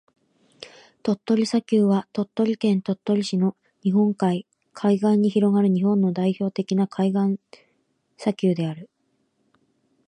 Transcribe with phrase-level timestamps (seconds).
[1.03, 7.39] 鳥取砂丘は、鳥取県鳥取市の日本海海岸に広がる日本の代表的な海岸
[8.17, 8.89] 砂丘である。